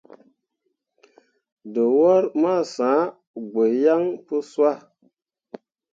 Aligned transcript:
Dǝwor 1.73 2.23
ma 2.41 2.53
sãã 2.73 3.01
gbo 3.49 3.61
yaŋ 3.83 4.03
pu 4.25 4.35
sah. 4.51 4.77